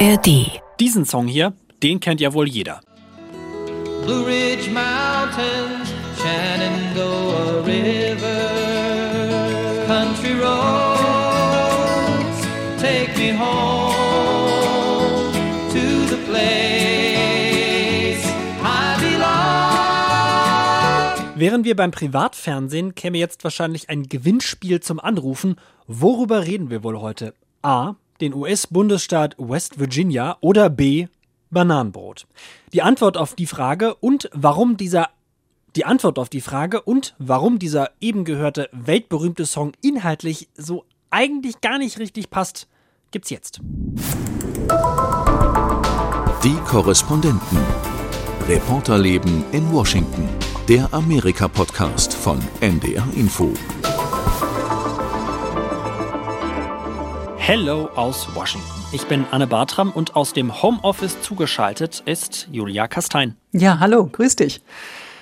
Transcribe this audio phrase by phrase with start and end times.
[0.00, 0.60] ARD.
[0.80, 2.80] Diesen Song hier, den kennt ja wohl jeder.
[4.04, 8.50] Blue Ridge Mountains, Shenandoah River,
[9.86, 11.28] country roads,
[12.80, 15.32] take me home
[15.70, 18.24] to the place
[18.62, 19.78] I belong.
[21.38, 25.54] Wären wir beim Privatfernsehen, käme jetzt wahrscheinlich ein Gewinnspiel zum Anrufen.
[25.86, 27.32] Worüber reden wir wohl heute?
[27.62, 31.06] A den US-Bundesstaat West Virginia oder B.
[31.50, 32.26] Bananenbrot?
[32.72, 35.10] Die Antwort auf die Frage und warum dieser
[35.76, 41.60] die Antwort auf die Frage und warum dieser eben gehörte weltberühmte Song inhaltlich so eigentlich
[41.60, 42.68] gar nicht richtig passt,
[43.10, 43.60] gibt's jetzt.
[46.44, 47.58] Die Korrespondenten.
[48.48, 50.28] Reporterleben in Washington.
[50.68, 53.52] Der Amerika-Podcast von NDR Info.
[57.46, 58.72] Hello aus Washington.
[58.90, 63.36] Ich bin Anne Bartram und aus dem Homeoffice zugeschaltet ist Julia Kastein.
[63.52, 64.62] Ja, hallo, grüß dich.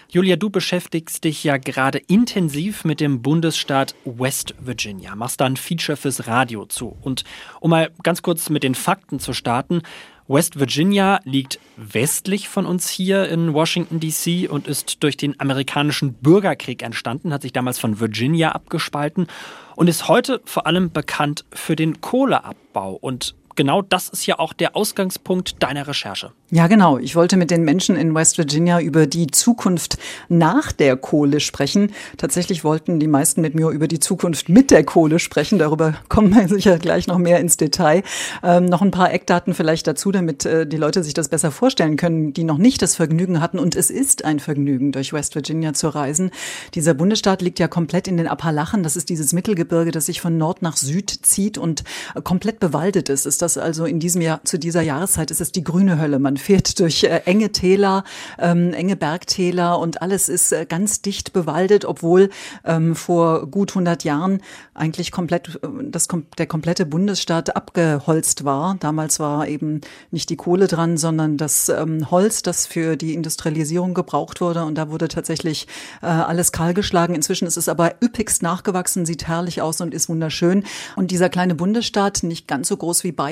[0.08, 5.56] Julia, du beschäftigst dich ja gerade intensiv mit dem Bundesstaat West Virginia, machst da ein
[5.56, 6.96] Feature fürs Radio zu.
[7.00, 7.24] Und
[7.58, 9.82] um mal ganz kurz mit den Fakten zu starten,
[10.28, 16.14] West Virginia liegt westlich von uns hier in Washington, DC und ist durch den amerikanischen
[16.14, 19.26] Bürgerkrieg entstanden, hat sich damals von Virginia abgespalten
[19.74, 22.92] und ist heute vor allem bekannt für den Kohleabbau.
[22.92, 26.32] Und genau das ist ja auch der Ausgangspunkt deiner Recherche.
[26.50, 26.98] Ja, genau.
[26.98, 29.96] Ich wollte mit den Menschen in West Virginia über die Zukunft
[30.28, 31.92] nach der Kohle sprechen.
[32.18, 35.58] Tatsächlich wollten die meisten mit mir über die Zukunft mit der Kohle sprechen.
[35.58, 38.02] Darüber kommen wir sicher gleich noch mehr ins Detail.
[38.42, 41.96] Ähm, noch ein paar Eckdaten vielleicht dazu, damit äh, die Leute sich das besser vorstellen
[41.96, 43.58] können, die noch nicht das Vergnügen hatten.
[43.58, 46.30] Und es ist ein Vergnügen, durch West Virginia zu reisen.
[46.74, 48.82] Dieser Bundesstaat liegt ja komplett in den Appalachen.
[48.82, 53.08] Das ist dieses Mittelgebirge, das sich von Nord nach Süd zieht und äh, komplett bewaldet
[53.08, 53.26] ist.
[53.42, 56.20] Ist das also in diesem Jahr, zu dieser Jahreszeit ist es die grüne Hölle.
[56.20, 58.04] Man fährt durch äh, enge Täler,
[58.38, 62.30] ähm, enge Bergtäler und alles ist äh, ganz dicht bewaldet, obwohl
[62.64, 64.40] ähm, vor gut 100 Jahren
[64.74, 66.06] eigentlich komplett äh, das,
[66.38, 68.76] der komplette Bundesstaat abgeholzt war.
[68.78, 69.80] Damals war eben
[70.12, 74.64] nicht die Kohle dran, sondern das ähm, Holz, das für die Industrialisierung gebraucht wurde.
[74.64, 75.66] Und da wurde tatsächlich
[76.00, 77.16] äh, alles kahlgeschlagen.
[77.16, 80.62] Inzwischen ist es aber üppigst nachgewachsen, sieht herrlich aus und ist wunderschön.
[80.94, 83.31] Und dieser kleine Bundesstaat, nicht ganz so groß wie Bayern,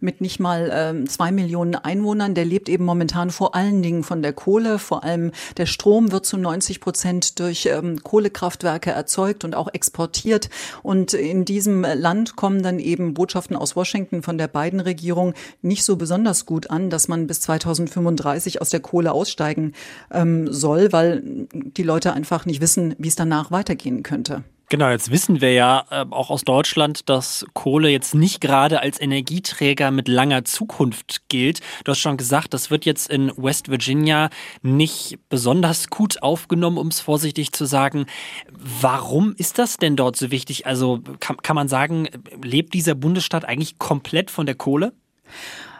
[0.00, 4.22] mit nicht mal äh, zwei Millionen Einwohnern, der lebt eben momentan vor allen Dingen von
[4.22, 4.78] der Kohle.
[4.78, 10.50] Vor allem der Strom wird zu 90 Prozent durch ähm, Kohlekraftwerke erzeugt und auch exportiert.
[10.82, 15.84] Und in diesem Land kommen dann eben Botschaften aus Washington von der beiden Regierung nicht
[15.84, 19.72] so besonders gut an, dass man bis 2035 aus der Kohle aussteigen
[20.10, 21.22] ähm, soll, weil
[21.52, 24.44] die Leute einfach nicht wissen, wie es danach weitergehen könnte.
[24.70, 29.00] Genau, jetzt wissen wir ja äh, auch aus Deutschland, dass Kohle jetzt nicht gerade als
[29.00, 31.60] Energieträger mit langer Zukunft gilt.
[31.84, 34.30] Du hast schon gesagt, das wird jetzt in West Virginia
[34.62, 38.06] nicht besonders gut aufgenommen, um es vorsichtig zu sagen.
[38.52, 40.66] Warum ist das denn dort so wichtig?
[40.66, 42.08] Also kann, kann man sagen,
[42.42, 44.94] lebt dieser Bundesstaat eigentlich komplett von der Kohle?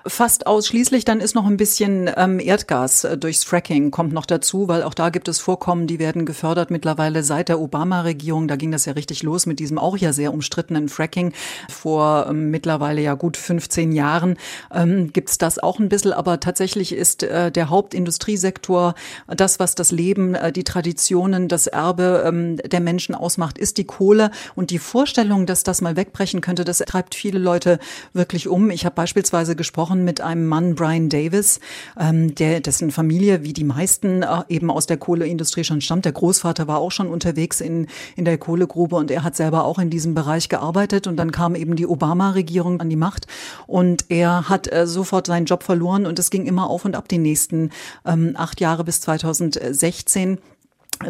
[0.06, 1.06] Fast ausschließlich.
[1.06, 4.92] Dann ist noch ein bisschen ähm, Erdgas äh, durchs Fracking kommt noch dazu, weil auch
[4.92, 8.46] da gibt es Vorkommen, die werden gefördert mittlerweile seit der Obama-Regierung.
[8.46, 11.32] Da ging das ja richtig los mit diesem auch ja sehr umstrittenen Fracking.
[11.70, 14.36] Vor ähm, mittlerweile ja gut 15 Jahren
[14.74, 16.12] ähm, gibt das auch ein bisschen.
[16.12, 18.94] Aber tatsächlich ist äh, der Hauptindustriesektor
[19.26, 23.84] das, was das Leben, äh, die Traditionen, das Erbe ähm, der Menschen ausmacht, ist die
[23.84, 24.30] Kohle.
[24.54, 27.78] Und die Vorstellung, dass das mal wegbrechen könnte, das treibt viele Leute
[28.12, 28.70] wirklich um.
[28.70, 31.60] Ich habe beispielsweise gesprochen gesprochen mit einem Mann, Brian Davis,
[31.98, 36.04] ähm, der, dessen Familie, wie die meisten, äh, eben aus der Kohleindustrie schon stammt.
[36.04, 39.78] Der Großvater war auch schon unterwegs in, in der Kohlegrube und er hat selber auch
[39.78, 41.06] in diesem Bereich gearbeitet.
[41.06, 43.26] Und dann kam eben die Obama-Regierung an die Macht
[43.66, 47.08] und er hat äh, sofort seinen Job verloren und es ging immer auf und ab
[47.08, 47.70] die nächsten
[48.04, 50.38] ähm, acht Jahre bis 2016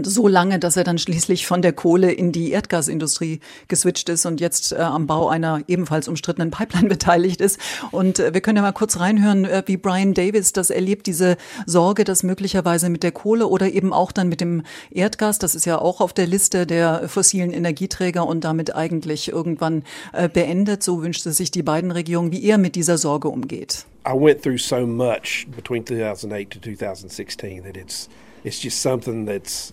[0.03, 4.41] so lange, dass er dann schließlich von der Kohle in die Erdgasindustrie geswitcht ist und
[4.41, 7.59] jetzt äh, am Bau einer ebenfalls umstrittenen Pipeline beteiligt ist.
[7.91, 11.37] Und äh, wir können ja mal kurz reinhören, äh, wie Brian Davis das erlebt, diese
[11.67, 15.67] Sorge, dass möglicherweise mit der Kohle oder eben auch dann mit dem Erdgas, das ist
[15.67, 20.83] ja auch auf der Liste der fossilen Energieträger und damit eigentlich irgendwann äh, beendet.
[20.83, 23.87] So wünschte sich die beiden Regierungen, wie er mit dieser Sorge umgeht.
[24.07, 28.11] I went through so much between 2008 to 2016 that it's
[28.45, 29.73] it's just something that's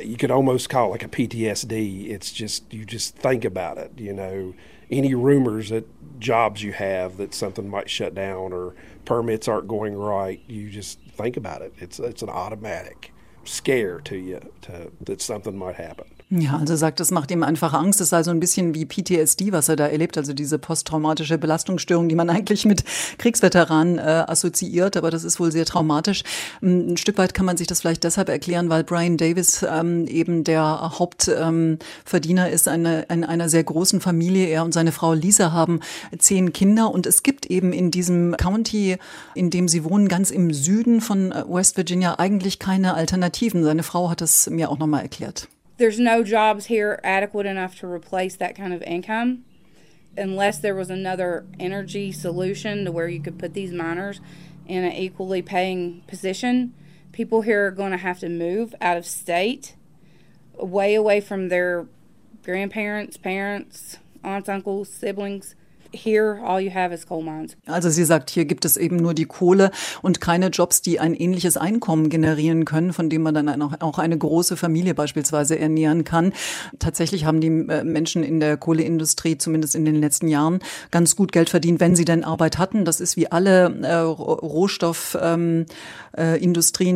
[0.00, 2.10] you could almost call it like a PTSD.
[2.10, 3.92] It's just you just think about it.
[3.96, 4.54] You know,
[4.90, 5.86] any rumors that
[6.20, 8.74] jobs you have that something might shut down or
[9.04, 11.72] permits aren't going right, you just think about it.
[11.78, 13.12] It's it's an automatic
[13.44, 16.06] scare to you to, that something might happen.
[16.32, 18.00] Ja, also sagt, das macht ihm einfach Angst.
[18.00, 22.08] Das sei so ein bisschen wie PTSD, was er da erlebt, also diese posttraumatische Belastungsstörung,
[22.08, 22.84] die man eigentlich mit
[23.18, 26.22] Kriegsveteranen äh, assoziiert, aber das ist wohl sehr traumatisch.
[26.62, 30.44] Ein Stück weit kann man sich das vielleicht deshalb erklären, weil Brian Davis ähm, eben
[30.44, 34.46] der Hauptverdiener ähm, ist eine, in einer sehr großen Familie.
[34.46, 35.80] Er und seine Frau Lisa haben
[36.16, 38.98] zehn Kinder und es gibt eben in diesem County,
[39.34, 43.64] in dem sie wohnen, ganz im Süden von äh, West Virginia eigentlich keine Alternativen.
[43.64, 45.48] Seine Frau hat es mir auch nochmal erklärt.
[45.80, 49.42] There's no jobs here adequate enough to replace that kind of income
[50.14, 54.20] unless there was another energy solution to where you could put these miners
[54.66, 56.74] in an equally paying position.
[57.12, 59.74] People here are going to have to move out of state,
[60.54, 61.86] way away from their
[62.44, 65.54] grandparents, parents, aunts, uncles, siblings,
[65.92, 67.56] Here, all you have is coal mines.
[67.66, 69.70] Also sie sagt, hier gibt es eben nur die Kohle
[70.02, 74.16] und keine Jobs, die ein ähnliches Einkommen generieren können, von dem man dann auch eine
[74.16, 76.32] große Familie beispielsweise ernähren kann.
[76.78, 80.60] Tatsächlich haben die äh, Menschen in der Kohleindustrie, zumindest in den letzten Jahren,
[80.90, 82.84] ganz gut Geld verdient, wenn sie denn Arbeit hatten.
[82.84, 85.66] Das ist wie alle äh, Rohstoffindustrien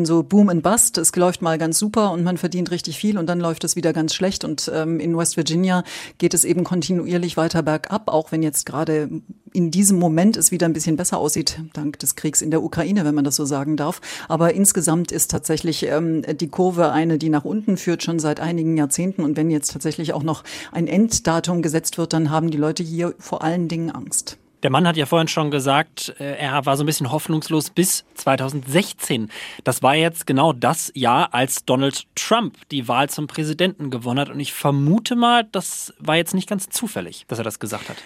[0.01, 0.99] ähm, äh, so Boom and Bust.
[0.99, 3.93] Es läuft mal ganz super und man verdient richtig viel und dann läuft es wieder
[3.93, 4.45] ganz schlecht.
[4.45, 5.83] Und ähm, in West Virginia
[6.19, 9.09] geht es eben kontinuierlich weiter bergab, auch wenn jetzt gerade gerade
[9.53, 13.05] in diesem Moment es wieder ein bisschen besser aussieht, dank des Kriegs in der Ukraine,
[13.05, 14.01] wenn man das so sagen darf.
[14.29, 18.77] Aber insgesamt ist tatsächlich ähm, die Kurve eine, die nach unten führt, schon seit einigen
[18.77, 19.23] Jahrzehnten.
[19.23, 20.43] Und wenn jetzt tatsächlich auch noch
[20.73, 24.39] ein Enddatum gesetzt wird, dann haben die Leute hier vor allen Dingen Angst.
[24.65, 28.05] Der Mann hat ja vorhin schon gesagt, äh, er war so ein bisschen hoffnungslos bis
[28.15, 29.31] 2016.
[29.63, 34.31] Das war jetzt genau das Jahr, als Donald Trump die Wahl zum Präsidenten gewonnen hat.
[34.31, 37.97] Und ich vermute mal, das war jetzt nicht ganz zufällig, dass er das gesagt hat.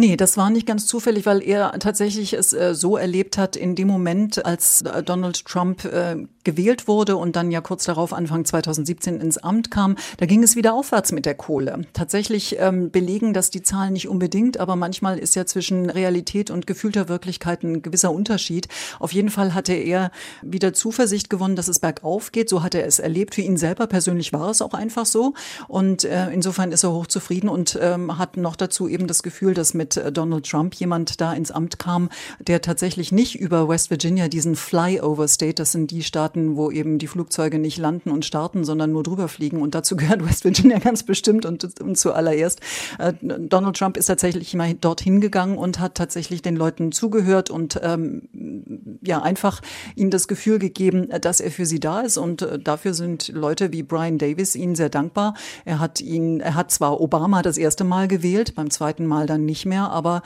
[0.00, 3.74] Nee, das war nicht ganz zufällig, weil er tatsächlich es äh, so erlebt hat, in
[3.74, 8.46] dem Moment, als äh, Donald Trump äh, gewählt wurde und dann ja kurz darauf, Anfang
[8.46, 11.82] 2017, ins Amt kam, da ging es wieder aufwärts mit der Kohle.
[11.92, 16.66] Tatsächlich ähm, belegen das die Zahlen nicht unbedingt, aber manchmal ist ja zwischen Realität und
[16.66, 18.66] gefühlter Wirklichkeit ein gewisser Unterschied.
[18.98, 20.10] Auf jeden Fall hatte er
[20.40, 22.48] wieder Zuversicht gewonnen, dass es bergauf geht.
[22.48, 23.34] So hat er es erlebt.
[23.34, 25.34] Für ihn selber persönlich war es auch einfach so.
[25.66, 29.74] Und äh, insofern ist er hochzufrieden und ähm, hat noch dazu eben das Gefühl, dass
[29.74, 32.08] mit äh, Donald Trump jemand da ins Amt kam,
[32.40, 36.98] der tatsächlich nicht über West Virginia, diesen Flyover State, das sind die Staaten, wo eben
[36.98, 39.62] die Flugzeuge nicht landen und starten, sondern nur drüber fliegen.
[39.62, 42.60] Und dazu gehört West Virginia ganz bestimmt und, und zuallererst.
[42.98, 47.80] Äh, Donald Trump ist tatsächlich mal dorthin gegangen und hat tatsächlich den Leuten zugehört und
[47.82, 49.60] ähm, ja einfach
[49.94, 52.18] ihnen das Gefühl gegeben, dass er für sie da ist.
[52.18, 55.34] Und äh, dafür sind Leute wie Brian Davis ihnen sehr dankbar.
[55.64, 59.44] Er hat ihn, er hat zwar Obama das erste Mal gewählt, beim zweiten Mal dann
[59.44, 60.22] nicht mehr, aber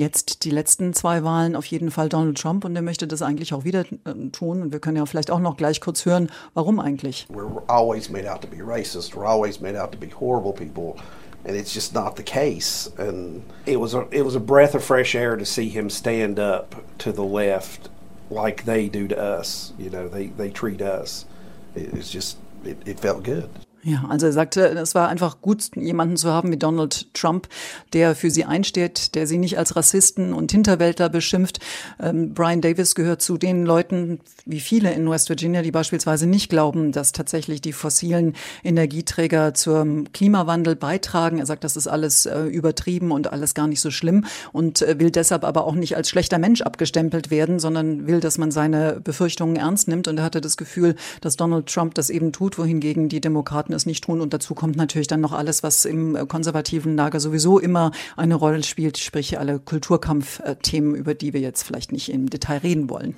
[0.00, 3.54] jetzt die letzten zwei Wahlen auf jeden Fall Donald Trump und er möchte das eigentlich
[3.54, 6.80] auch wieder äh, tun und wir können ja vielleicht auch noch gleich kurz hören, warum
[6.80, 7.26] eigentlich.
[7.30, 10.96] We're always made out to be racist, we're always made out to be horrible people.
[11.44, 12.90] And it's just not the case.
[12.98, 16.38] And it was a it was a breath of fresh air to see him stand
[16.38, 17.88] up to the left
[18.28, 19.72] like they do to us.
[19.78, 21.26] You know, they, they treat us.
[21.74, 23.48] It, it's just it, it felt good.
[23.84, 27.48] Ja, also er sagte, es war einfach gut, jemanden zu haben wie Donald Trump,
[27.92, 31.60] der für sie einsteht, der sie nicht als Rassisten und Hinterwäldler beschimpft.
[32.00, 36.50] Ähm, Brian Davis gehört zu den Leuten, wie viele in West Virginia, die beispielsweise nicht
[36.50, 38.34] glauben, dass tatsächlich die fossilen
[38.64, 41.38] Energieträger zum Klimawandel beitragen.
[41.38, 44.98] Er sagt, das ist alles äh, übertrieben und alles gar nicht so schlimm und äh,
[44.98, 49.00] will deshalb aber auch nicht als schlechter Mensch abgestempelt werden, sondern will, dass man seine
[49.02, 50.08] Befürchtungen ernst nimmt.
[50.08, 53.72] Und er hatte das Gefühl, dass Donald Trump das eben tut, wohingegen die Demokraten Demokraten
[53.72, 54.20] es nicht tun.
[54.20, 58.34] Und dazu kommt natürlich dann noch alles, was im äh, konservativen Lager sowieso immer eine
[58.34, 63.14] Rolle spielt, sprich alle Kulturkampfthemen, über die wir jetzt vielleicht nicht im Detail reden wollen.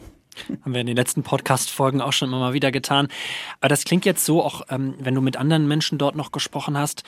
[0.62, 3.08] Haben wir in den letzten Podcast-Folgen auch schon immer mal wieder getan.
[3.60, 6.76] Aber das klingt jetzt so, auch ähm, wenn du mit anderen Menschen dort noch gesprochen
[6.76, 7.02] hast.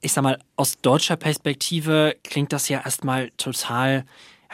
[0.00, 4.04] Ich sag mal, aus deutscher Perspektive klingt das ja erstmal total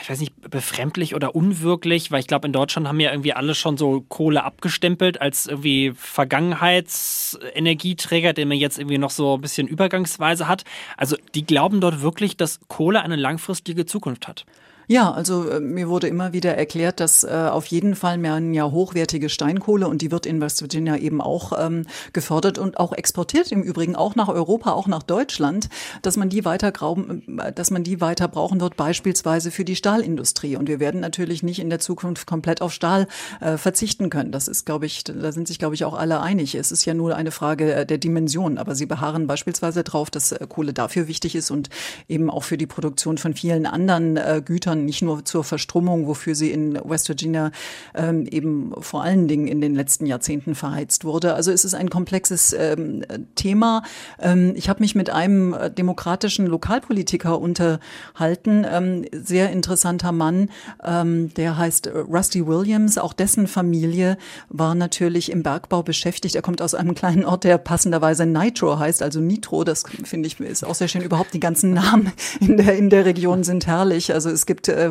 [0.01, 3.55] ich weiß nicht, befremdlich oder unwirklich, weil ich glaube, in Deutschland haben ja irgendwie alle
[3.55, 9.69] schon so Kohle abgestempelt als irgendwie Vergangenheitsenergieträger, den man jetzt irgendwie noch so ein bisschen
[9.69, 10.65] übergangsweise hat.
[10.97, 14.45] Also die glauben dort wirklich, dass Kohle eine langfristige Zukunft hat.
[14.87, 18.71] Ja, also äh, mir wurde immer wieder erklärt, dass äh, auf jeden Fall mehr ja
[18.71, 23.51] hochwertige Steinkohle und die wird in West Virginia eben auch ähm, gefördert und auch exportiert
[23.53, 25.69] im Übrigen auch nach Europa, auch nach Deutschland,
[26.03, 29.77] dass man die weiter grauben, äh, dass man die weiter brauchen wird, beispielsweise für die
[29.77, 30.57] Stahlindustrie.
[30.57, 33.07] Und wir werden natürlich nicht in der Zukunft komplett auf Stahl
[33.41, 34.33] äh, verzichten können.
[34.33, 36.55] Das ist, glaube ich, da sind sich, glaube ich, auch alle einig.
[36.55, 38.59] Es ist ja nur eine Frage äh, der Dimension.
[38.59, 41.71] Aber sie beharren beispielsweise darauf, dass äh, Kohle dafür wichtig ist und
[42.09, 46.07] eben auch für die Produktion von vielen anderen äh, Gütern füttern, nicht nur zur Verstromung,
[46.07, 47.51] wofür sie in West Virginia
[47.95, 51.35] ähm, eben vor allen Dingen in den letzten Jahrzehnten verheizt wurde.
[51.35, 53.05] Also es ist ein komplexes ähm,
[53.35, 53.83] Thema.
[54.21, 60.51] Ähm, ich habe mich mit einem demokratischen Lokalpolitiker unterhalten, ähm, sehr interessanter Mann,
[60.83, 62.99] ähm, der heißt Rusty Williams.
[62.99, 64.17] Auch dessen Familie
[64.49, 66.35] war natürlich im Bergbau beschäftigt.
[66.35, 69.65] Er kommt aus einem kleinen Ort, der passenderweise Nitro heißt, also Nitro.
[69.65, 71.03] Das finde ich ist auch sehr schön.
[71.03, 74.13] Überhaupt die ganzen Namen in der in der Region sind herrlich.
[74.13, 74.91] Also es gibt äh,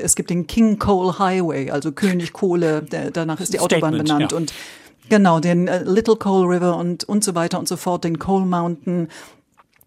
[0.00, 2.82] es gibt den King Coal Highway, also König Kohle.
[2.82, 4.38] Der, danach ist die Autobahn Statement, benannt ja.
[4.38, 4.52] und
[5.08, 8.46] Genau, den äh, Little Coal River und, und so weiter und so fort, den Coal
[8.46, 9.08] Mountain,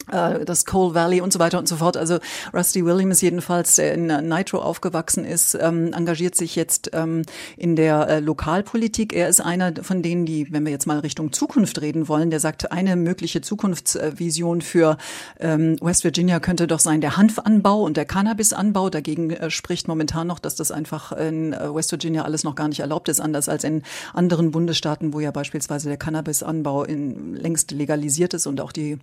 [0.08, 1.98] das Coal Valley und so weiter und so fort.
[1.98, 2.20] Also
[2.54, 7.24] Rusty Williams jedenfalls, der in Nitro aufgewachsen ist, ähm, engagiert sich jetzt ähm,
[7.58, 9.14] in der äh, Lokalpolitik.
[9.14, 12.40] Er ist einer von denen, die, wenn wir jetzt mal Richtung Zukunft reden wollen, der
[12.40, 14.98] sagt, eine mögliche Zukunftsvision für
[15.40, 18.90] ähm, West Virginia könnte doch sein der Hanfanbau und der Cannabisanbau.
[18.90, 22.68] Dagegen äh, spricht momentan noch, dass das einfach in äh, West Virginia alles noch gar
[22.68, 23.84] nicht erlaubt ist, anders als in
[24.14, 28.98] anderen Bundesstaaten, wo ja beispielsweise der Cannabisanbau in, längst legalisiert ist und auch die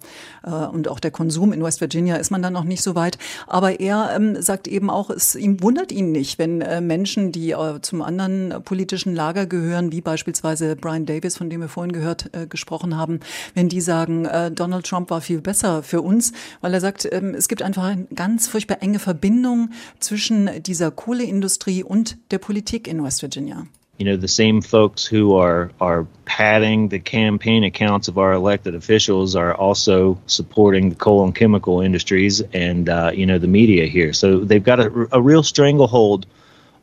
[0.45, 3.19] äh, und auch der Konsum in West Virginia ist man dann noch nicht so weit.
[3.47, 7.53] Aber er ähm, sagt eben auch, es ihm wundert ihn nicht, wenn äh, Menschen, die
[7.53, 12.31] äh, zum anderen politischen Lager gehören, wie beispielsweise Brian Davis, von dem wir vorhin gehört
[12.33, 13.21] äh, gesprochen haben,
[13.55, 17.35] wenn die sagen, äh, Donald Trump war viel besser für uns, weil er sagt, ähm,
[17.35, 19.71] es gibt einfach eine ganz furchtbar enge Verbindung
[20.01, 23.67] zwischen dieser Kohleindustrie und der Politik in West Virginia.
[23.99, 28.75] You know the same folks who are are padding the campaign accounts of our elected
[28.75, 33.87] officials are also supporting the coal and chemical industries and uh, you know the media
[33.87, 34.13] here.
[34.13, 36.27] So they've got a, a real stranglehold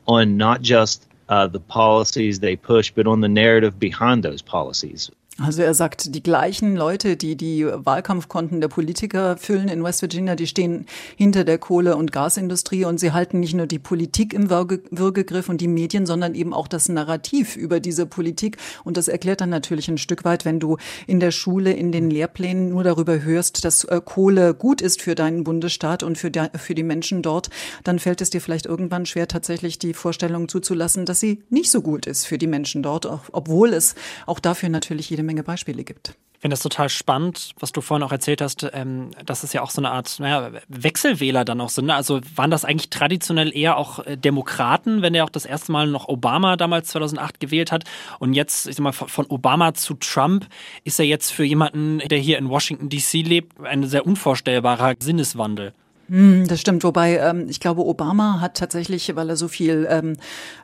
[0.07, 5.11] on not just uh, the policies they push but on the narrative behind those policies
[5.43, 10.36] Also er sagt, die gleichen Leute, die die Wahlkampfkonten der Politiker füllen in West Virginia,
[10.36, 14.50] die stehen hinter der Kohle- und Gasindustrie und sie halten nicht nur die Politik im
[14.50, 18.57] Würge Würgegriff und die Medien, sondern eben auch das Narrativ über diese Politik.
[18.83, 22.12] Und das erklärt dann natürlich ein Stück weit, wenn du in der Schule, in den
[22.12, 26.51] Lehrplänen nur darüber hörst, dass äh, Kohle gut ist für deinen Bundesstaat und für, der,
[26.55, 27.50] für die Menschen dort,
[27.83, 31.81] dann fällt es dir vielleicht irgendwann schwer, tatsächlich die Vorstellung zuzulassen, dass sie nicht so
[31.81, 33.95] gut ist für die Menschen dort, obwohl es
[34.27, 36.15] auch dafür natürlich jede Menge Beispiele gibt.
[36.33, 39.61] Ich finde das total spannend, was du vorhin auch erzählt hast, ähm, dass es ja
[39.61, 41.85] auch so eine Art naja, Wechselwähler dann auch sind.
[41.85, 41.93] ne?
[41.93, 45.85] Also waren das eigentlich traditionell eher auch äh, Demokraten, wenn er auch das erste Mal
[45.85, 47.83] noch Obama damals 2008 gewählt hat.
[48.17, 50.47] Und jetzt, ich sag mal, von Obama zu Trump
[50.83, 55.73] ist er jetzt für jemanden, der hier in Washington DC lebt, ein sehr unvorstellbarer Sinneswandel.
[56.10, 60.17] Hm, Das stimmt, wobei ähm, ich glaube, Obama hat tatsächlich, weil er so viel ähm,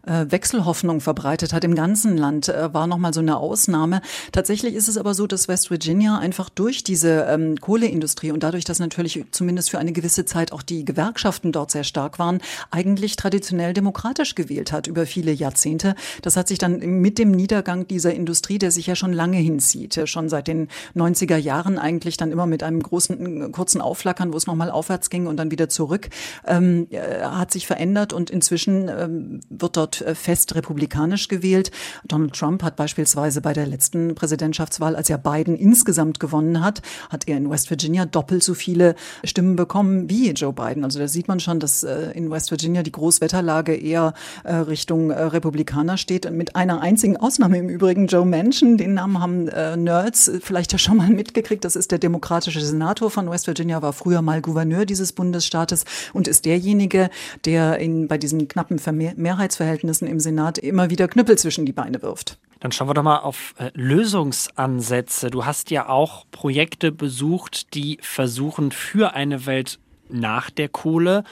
[0.06, 4.02] äh, Wechselhoffnung verbreitet hat im ganzen Land, äh, war nochmal so eine Ausnahme.
[4.34, 8.66] Tatsächlich ist es aber so, dass West Virginia einfach durch diese ähm, Kohleindustrie und dadurch,
[8.66, 12.40] dass natürlich zumindest für eine gewisse Zeit auch die Gewerkschaften dort sehr stark waren,
[12.72, 15.96] eigentlich traditionell demokratisch gewählt hat über viele Jahrzehnte.
[16.24, 19.96] Das hat sich dann mit dem Niedergang dieser Industrie, der sich ja schon lange hinzieht,
[19.96, 24.34] äh, schon seit den 90er Jahren eigentlich dann immer mit einem großen, äh, kurzen Aufflackern,
[24.34, 26.10] wo es nochmal aufwärts ging und dann wieder zurück,
[26.46, 31.72] ähm, äh, hat sich verändert und inzwischen ähm, wird dort äh, fest republikanisch gewählt.
[32.08, 37.28] Donald Trump hat beispielsweise bei der letzten Präsidentschaftswahl, als er Biden insgesamt gewonnen hat, hat
[37.28, 40.84] er in West Virginia doppelt so viele Stimmen bekommen wie Joe Biden.
[40.84, 44.14] Also da sieht man schon, dass äh, in West Virginia die Großwetterlage eher
[44.44, 46.26] äh, Richtung äh, Republikaner steht.
[46.26, 50.72] Und mit einer einzigen Ausnahme im Übrigen, Joe Manchin, den Namen haben äh, Nerds vielleicht
[50.72, 51.64] ja schon mal mitgekriegt.
[51.66, 55.84] Das ist der demokratische Senator von West Virginia, war früher mal Gouverneur dieses Bundesstaates
[56.14, 57.10] und ist derjenige,
[57.44, 62.02] der in, bei diesen knappen Vermehr Mehrheitsverhältnissen im Senat immer wieder Knüppel zwischen die Beine
[62.02, 62.38] wirft.
[62.60, 65.30] Dann schauen wir doch mal auf äh, Lösungsansätze.
[65.30, 71.24] Du hast ja auch Projekte besucht, die versuchen, für eine Welt nach der Kohle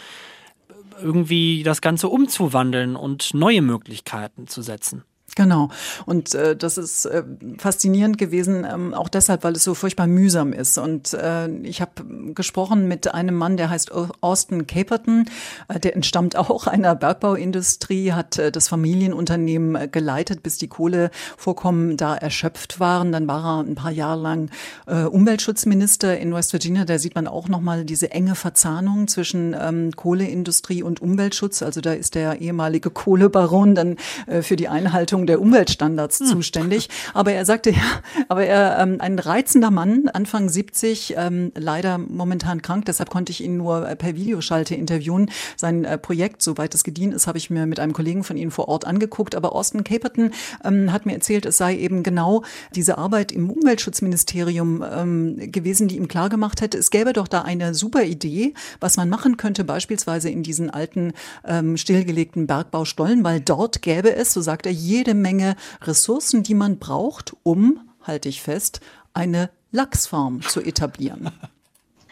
[0.68, 5.04] äh, irgendwie das Ganze umzuwandeln und neue Möglichkeiten zu setzen.
[5.36, 5.70] Genau.
[6.06, 7.24] Und äh, das ist äh,
[7.58, 10.78] faszinierend gewesen, ähm, auch deshalb, weil es so furchtbar mühsam ist.
[10.78, 11.92] Und äh, ich habe
[12.34, 15.26] gesprochen mit einem Mann, der heißt Austin Caperton.
[15.68, 21.98] Äh, der entstammt auch einer Bergbauindustrie, hat äh, das Familienunternehmen äh, geleitet, bis die Kohlevorkommen
[21.98, 23.12] da erschöpft waren.
[23.12, 24.50] Dann war er ein paar Jahre lang
[24.88, 26.86] äh, Umweltschutzminister in West Virginia.
[26.86, 31.62] Da sieht man auch nochmal diese enge Verzahnung zwischen ähm, Kohleindustrie und Umweltschutz.
[31.62, 36.28] Also da ist der ehemalige Kohlebaron dann äh, für die Einhaltung Verbesserung der Umweltstandards hm.
[36.28, 36.90] zuständig.
[37.14, 42.62] Aber er sagte, ja, aber er, ähm, ein reizender Mann, Anfang 70, ähm, leider momentan
[42.62, 45.30] krank, deshalb konnte ich ihn nur äh, per Videoschalte interviewen.
[45.56, 48.52] Sein äh, Projekt, soweit es gedient ist, habe ich mir mit einem Kollegen von Ihnen
[48.52, 49.36] vor Ort angeguckt.
[49.36, 50.32] Aber Austin Caperton
[50.64, 52.44] ähm, hat mir erzählt, es sei eben genau
[52.76, 57.74] diese Arbeit im Umweltschutzministerium ähm, gewesen, die ihm klargemacht hätte, es gäbe doch da eine
[57.74, 61.14] super Idee, was man machen könnte, beispielsweise in diesen alten
[61.46, 66.78] ähm, stillgelegten Bergbaustollen, weil dort gäbe es, so sagt er, jede Menge Ressourcen, die man
[66.78, 68.80] braucht, um, halte ich fest,
[69.14, 71.32] eine Lachsfarm zu etablieren.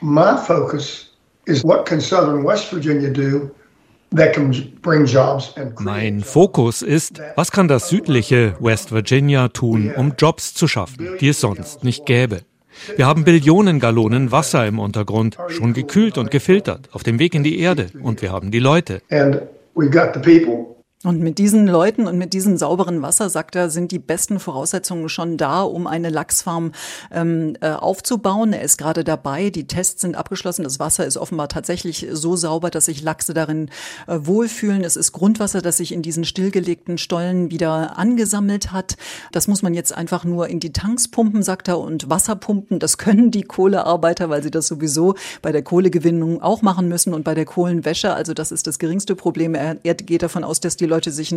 [0.01, 1.11] My focus
[1.45, 3.51] is what can southern West Virginia do
[5.79, 11.29] mein Fokus ist, was kann das südliche West Virginia tun, um Jobs zu schaffen, die
[11.29, 12.41] es sonst nicht gäbe.
[12.95, 17.43] Wir haben Billionen Gallonen Wasser im Untergrund, schon gekühlt und gefiltert, auf dem Weg in
[17.43, 17.87] die Erde.
[18.01, 19.01] Und wir haben die Leute.
[21.03, 25.09] Und mit diesen Leuten und mit diesem sauberen Wasser, sagt er, sind die besten Voraussetzungen
[25.09, 26.71] schon da, um eine Lachsfarm
[27.11, 28.53] ähm, äh, aufzubauen.
[28.53, 29.49] Er ist gerade dabei.
[29.49, 30.63] Die Tests sind abgeschlossen.
[30.63, 33.69] Das Wasser ist offenbar tatsächlich so sauber, dass sich Lachse darin
[34.07, 34.85] äh, wohlfühlen.
[34.85, 38.95] Es ist Grundwasser, das sich in diesen stillgelegten Stollen wieder angesammelt hat.
[39.33, 42.79] Das muss man jetzt einfach nur in die Tanks pumpen, sagt er, und Wasser pumpen.
[42.79, 47.25] Das können die Kohlearbeiter, weil sie das sowieso bei der Kohlegewinnung auch machen müssen und
[47.25, 48.13] bei der Kohlenwäsche.
[48.13, 49.53] Also das ist das geringste Problem.
[49.53, 51.33] Er, er geht davon aus, dass die Leute sich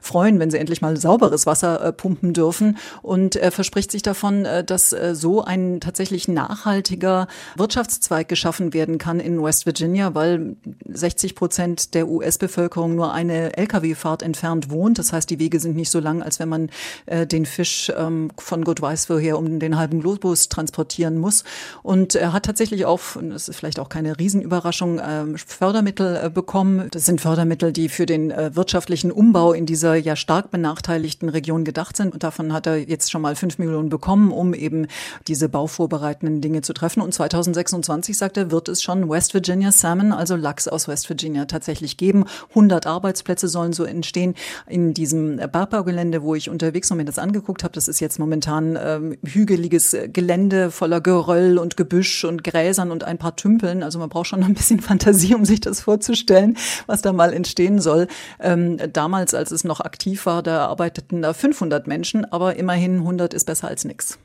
[0.00, 2.78] freuen, wenn sie endlich mal sauberes Wasser äh, pumpen dürfen.
[3.02, 7.26] Und er verspricht sich davon, äh, dass äh, so ein tatsächlich nachhaltiger
[7.56, 10.56] Wirtschaftszweig geschaffen werden kann in West Virginia, weil
[10.88, 14.98] 60 Prozent der US-Bevölkerung nur eine Lkw-Fahrt entfernt wohnt.
[14.98, 16.70] Das heißt, die Wege sind nicht so lang, als wenn man
[17.06, 21.44] äh, den Fisch ähm, von Gott weiß woher um den halben Globus transportieren muss.
[21.82, 26.88] Und er hat tatsächlich auch, das ist vielleicht auch keine Riesenüberraschung, ähm, Fördermittel äh, bekommen.
[26.92, 28.54] Das sind Fördermittel, die für den äh,
[29.00, 32.12] wirtschaftlichen Umbau in dieser ja stark benachteiligten Region gedacht sind.
[32.12, 34.86] Und davon hat er jetzt schon mal fünf Millionen bekommen, um eben
[35.26, 37.00] diese bauvorbereitenden Dinge zu treffen.
[37.00, 41.46] Und 2026, sagt er, wird es schon West Virginia Salmon, also Lachs aus West Virginia,
[41.46, 42.24] tatsächlich geben.
[42.50, 44.34] 100 Arbeitsplätze sollen so entstehen
[44.66, 47.72] in diesem Bergbaugelände, wo ich unterwegs noch mir das angeguckt habe.
[47.72, 53.18] Das ist jetzt momentan ähm, hügeliges Gelände voller Geröll und Gebüsch und Gräsern und ein
[53.18, 53.82] paar Tümpeln.
[53.82, 57.80] Also man braucht schon ein bisschen Fantasie, um sich das vorzustellen, was da mal entstehen
[57.80, 58.06] soll.
[58.40, 63.34] Ähm, damals als es noch aktiv war, da arbeiteten da 500 Menschen, aber immerhin 100
[63.34, 64.18] ist besser als nichts.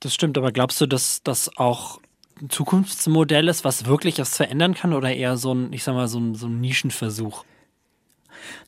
[0.00, 2.00] Das stimmt, aber glaubst du, dass das auch
[2.40, 6.08] ein Zukunftsmodell ist, was wirklich was verändern kann oder eher so ein, ich sag mal,
[6.08, 7.44] so ein, so ein Nischenversuch?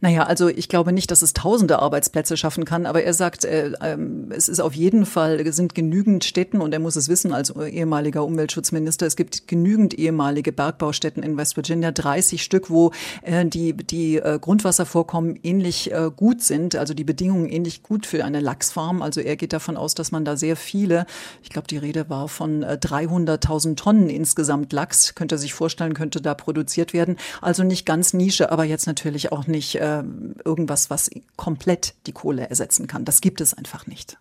[0.00, 3.72] Naja, also ich glaube nicht, dass es tausende Arbeitsplätze schaffen kann, aber er sagt, äh,
[3.80, 3.96] äh,
[4.30, 7.50] es ist auf jeden Fall, es sind genügend Städten und er muss es wissen als
[7.50, 13.74] ehemaliger Umweltschutzminister, es gibt genügend ehemalige Bergbaustätten in West Virginia, 30 Stück, wo äh, die,
[13.74, 19.02] die äh, Grundwasservorkommen ähnlich äh, gut sind, also die Bedingungen ähnlich gut für eine Lachsfarm.
[19.02, 21.06] Also er geht davon aus, dass man da sehr viele,
[21.42, 26.20] ich glaube, die Rede war von 300.000 äh, Tonnen insgesamt Lachs, könnte sich vorstellen, könnte
[26.20, 27.16] da produziert werden.
[27.40, 30.02] Also nicht ganz Nische, aber jetzt natürlich auch nicht nicht äh,
[30.44, 33.04] irgendwas, was komplett die Kohle ersetzen kann.
[33.04, 34.18] Das gibt es einfach nicht.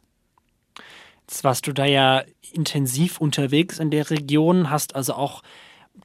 [1.27, 5.41] Jetzt warst du da ja intensiv unterwegs in der Region, hast also auch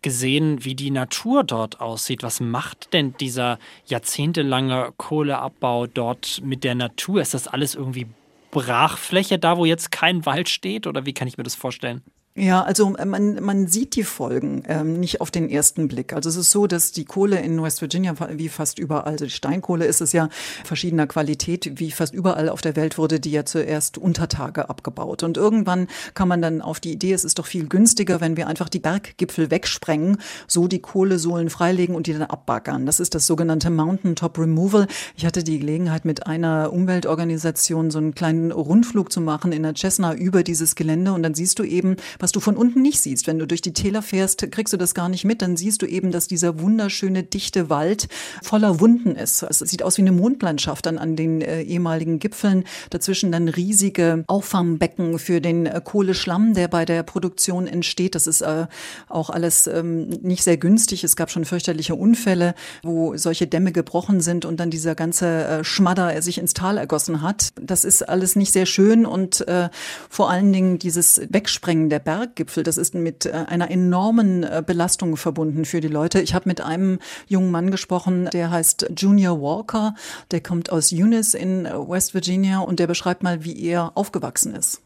[0.02, 2.22] gesehen, wie die Natur dort aussieht.
[2.22, 7.20] Was macht denn dieser jahrzehntelange Kohleabbau dort mit der Natur?
[7.20, 8.06] Ist das alles irgendwie
[8.50, 10.86] Brachfläche da, wo jetzt kein Wald steht?
[10.86, 12.02] Oder wie kann ich mir das vorstellen?
[12.38, 16.12] Ja, also äh, man, man sieht die Folgen ähm, nicht auf den ersten Blick.
[16.12, 19.32] Also es ist so, dass die Kohle in West Virginia, wie fast überall, also die
[19.32, 20.28] Steinkohle ist es ja
[20.64, 25.24] verschiedener Qualität, wie fast überall auf der Welt wurde die ja zuerst unter Tage abgebaut.
[25.24, 28.46] Und irgendwann kann man dann auf die Idee, es ist doch viel günstiger, wenn wir
[28.46, 32.86] einfach die Berggipfel wegsprengen, so die Kohlesohlen freilegen und die dann abbaggern.
[32.86, 34.86] Das ist das sogenannte Mountain Top Removal.
[35.16, 39.74] Ich hatte die Gelegenheit, mit einer Umweltorganisation so einen kleinen Rundflug zu machen in der
[39.74, 43.00] Cessna über dieses Gelände und dann siehst du eben, was was du von unten nicht
[43.00, 43.26] siehst.
[43.26, 45.40] Wenn du durch die Täler fährst, kriegst du das gar nicht mit.
[45.40, 48.08] Dann siehst du eben, dass dieser wunderschöne, dichte Wald
[48.42, 49.42] voller Wunden ist.
[49.44, 52.64] Es sieht aus wie eine Mondlandschaft dann an den äh, ehemaligen Gipfeln.
[52.90, 58.14] Dazwischen dann riesige Auffangbecken für den äh, Kohleschlamm, der bei der Produktion entsteht.
[58.14, 58.66] Das ist äh,
[59.08, 61.04] auch alles ähm, nicht sehr günstig.
[61.04, 65.64] Es gab schon fürchterliche Unfälle, wo solche Dämme gebrochen sind und dann dieser ganze äh,
[65.64, 67.54] Schmadder sich ins Tal ergossen hat.
[67.58, 69.70] Das ist alles nicht sehr schön und äh,
[70.10, 74.60] vor allen Dingen dieses Wegsprengen der Berge Berggipfel, das ist mit äh, einer enormen äh,
[74.66, 76.20] Belastung verbunden für die Leute.
[76.20, 79.94] Ich habe mit einem jungen Mann gesprochen, der heißt Junior Walker,
[80.32, 84.56] der kommt aus Eunice in äh, West Virginia und der beschreibt mal, wie er aufgewachsen
[84.56, 84.80] ist.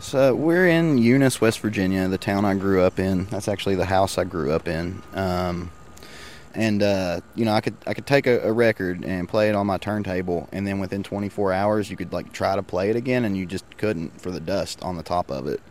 [0.00, 3.26] So we're in Eunice, West Virginia, the town I grew up in.
[3.30, 5.02] That's actually the house I grew up in.
[5.14, 5.70] Um,
[6.54, 9.54] and uh, you know I could I could take a, a, record and play it
[9.54, 12.96] on my turntable, and then within 24 hours you could like try to play it
[12.96, 15.62] again, and you just couldn't for the dust on the top of it.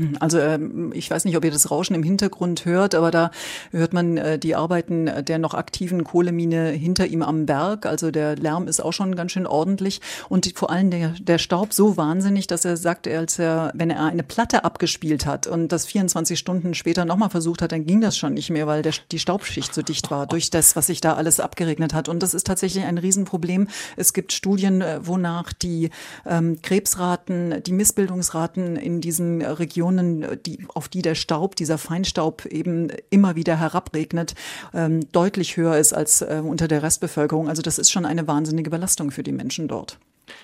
[0.00, 3.30] Hm, also ähm, ich weiß nicht, ob ihr das Rauschen im Hintergrund hört, aber da
[3.70, 7.84] hört man äh, die Arbeiten der noch aktiven Kohlemine hinter ihm am Berg.
[7.84, 11.74] Also der Lärm ist auch schon ganz schön ordentlich und vor allem der, der Staub
[11.74, 15.84] so wahnsinnig, dass er sagt, als er, wenn er eine Platte abgespielt hat und das
[15.84, 19.18] 24 Stunden später nochmal versucht hat, dann ging das schon nicht mehr, weil der, die
[19.18, 22.08] Staubschicht so dicht war durch das, was sich da alles abgeregnet hat.
[22.08, 23.68] Und das ist tatsächlich ein Riesenproblem.
[23.96, 25.90] Es gibt Studien, äh, wonach die
[26.26, 32.46] ähm, Krebsraten, die Missbildungsraten in diesen Regionen Regionen, die, auf die der Staub, dieser Feinstaub
[32.46, 34.34] eben immer wieder herabregnet,
[34.74, 37.48] ähm, deutlich höher ist als äh, unter der Restbevölkerung.
[37.48, 39.98] Also das ist schon eine wahnsinnige Belastung für die Menschen dort.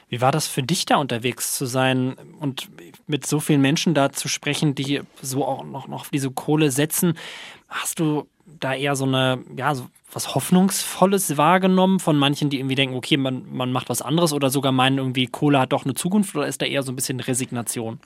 [0.08, 2.68] Wie war das für dich da unterwegs zu sein und
[3.06, 6.72] mit so vielen Menschen da zu sprechen, die so auch noch, noch auf diese Kohle
[6.72, 7.14] setzen?
[7.68, 12.74] Hast du da eher so eine, ja, so was Hoffnungsvolles wahrgenommen von manchen, die irgendwie
[12.74, 15.94] denken, okay, man, man macht was anderes oder sogar meinen irgendwie, Kohle hat doch eine
[15.94, 18.00] Zukunft oder ist da eher so ein bisschen Resignation?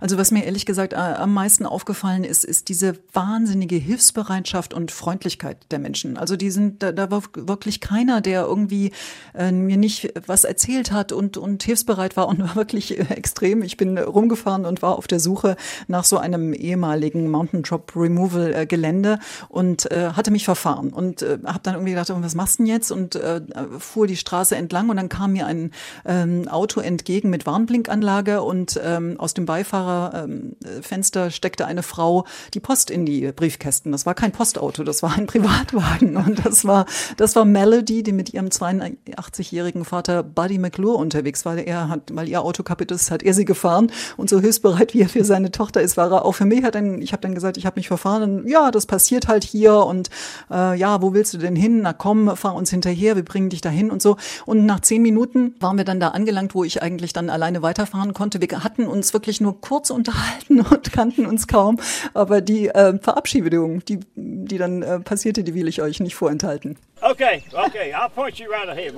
[0.00, 5.58] Also was mir ehrlich gesagt am meisten aufgefallen ist, ist diese wahnsinnige Hilfsbereitschaft und Freundlichkeit
[5.70, 6.16] der Menschen.
[6.16, 8.92] Also die sind, da, da war wirklich keiner, der irgendwie
[9.34, 13.62] äh, mir nicht was erzählt hat und, und hilfsbereit war und war wirklich äh, extrem.
[13.62, 15.56] Ich bin rumgefahren und war auf der Suche
[15.88, 21.22] nach so einem ehemaligen Mountain Drop Removal äh, Gelände und äh, hatte mich verfahren und
[21.22, 22.90] äh, habe dann irgendwie gedacht, oh, was machst du denn jetzt?
[22.90, 23.40] Und äh,
[23.78, 25.72] fuhr die Straße entlang und dann kam mir ein
[26.04, 32.60] ähm, Auto entgegen mit Warnblinkanlage und ähm, aus dem Beifahrer Beifahrerfenster steckte eine Frau die
[32.60, 33.92] Post in die Briefkästen.
[33.92, 36.16] Das war kein Postauto, das war ein Privatwagen.
[36.16, 41.58] Und das war, das war Melody, die mit ihrem 82-jährigen Vater Buddy McClure unterwegs war.
[41.58, 43.92] Er hat, weil ihr Auto kaputt ist, hat er sie gefahren.
[44.16, 46.64] Und so hilfsbereit, wie er für seine Tochter ist, war er auch für mich.
[46.64, 48.22] Hat dann, ich habe dann gesagt, ich habe mich verfahren.
[48.22, 49.74] Und, ja, das passiert halt hier.
[49.74, 50.08] Und
[50.50, 51.82] äh, ja, wo willst du denn hin?
[51.82, 54.16] Na komm, fahr uns hinterher, wir bringen dich dahin und so.
[54.46, 58.14] Und nach zehn Minuten waren wir dann da angelangt, wo ich eigentlich dann alleine weiterfahren
[58.14, 58.40] konnte.
[58.40, 61.78] Wir hatten uns wirklich nur nur kurz unterhalten und kannten uns kaum.
[62.14, 66.76] Aber die äh, Verabschiedung, die, die dann äh, passierte, die will ich euch nicht vorenthalten.
[67.02, 68.94] Okay, okay, I'll point you right ahead.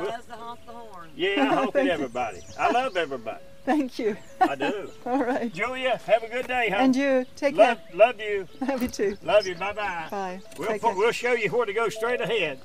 [1.16, 2.40] Yeah, I hope everybody.
[2.58, 3.38] I love everybody.
[3.64, 4.16] Thank you.
[4.40, 4.90] I do.
[5.06, 5.52] All right.
[5.52, 6.78] Julia, have a good day, huh?
[6.80, 7.24] And you.
[7.36, 7.96] Take love, care.
[7.96, 8.48] Love you.
[8.66, 9.16] Love you too.
[9.22, 9.54] Love you.
[9.54, 10.08] Bye bye.
[10.10, 10.40] Bye.
[10.58, 12.58] We'll, we'll show you where to go straight ahead.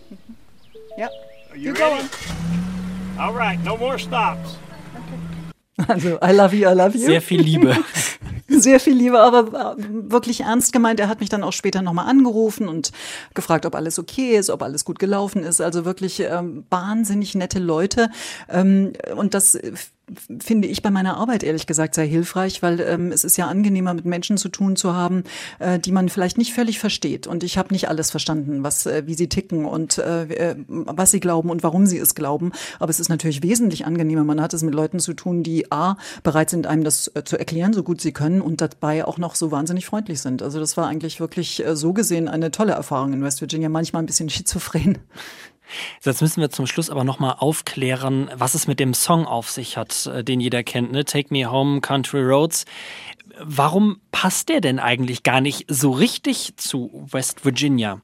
[0.97, 1.11] Yep.
[1.51, 2.07] Are you Keep ready?
[2.07, 3.19] going.
[3.19, 3.59] All right.
[3.63, 4.57] No more stops.
[5.87, 7.05] Also, I love you, I love you.
[7.05, 7.75] Sehr viel Liebe.
[8.47, 10.99] Sehr viel Liebe, aber wirklich ernst gemeint.
[10.99, 12.91] Er hat mich dann auch später nochmal angerufen und
[13.33, 15.61] gefragt, ob alles okay ist, ob alles gut gelaufen ist.
[15.61, 18.09] Also wirklich ähm, wahnsinnig nette Leute.
[18.49, 19.59] Ähm, und das
[20.39, 23.93] finde ich bei meiner Arbeit ehrlich gesagt sehr hilfreich, weil ähm, es ist ja angenehmer,
[23.93, 25.23] mit Menschen zu tun zu haben,
[25.59, 27.27] äh, die man vielleicht nicht völlig versteht.
[27.27, 31.19] Und ich habe nicht alles verstanden, was, äh, wie sie ticken und äh, was sie
[31.19, 32.51] glauben und warum sie es glauben.
[32.79, 34.23] Aber es ist natürlich wesentlich angenehmer.
[34.23, 37.37] Man hat es mit Leuten zu tun, die a bereit sind, einem das äh, zu
[37.37, 40.41] erklären, so gut sie können und dabei auch noch so wahnsinnig freundlich sind.
[40.41, 43.67] Also das war eigentlich wirklich äh, so gesehen eine tolle Erfahrung in West Virginia.
[43.67, 44.99] Manchmal ein bisschen schizophren.
[46.03, 49.77] Jetzt müssen wir zum Schluss aber nochmal aufklären, was es mit dem Song auf sich
[49.77, 51.05] hat, äh, den jeder kennt, ne?
[51.05, 52.65] Take Me Home, Country Roads.
[53.39, 58.01] Warum passt der denn eigentlich gar nicht so richtig zu West Virginia?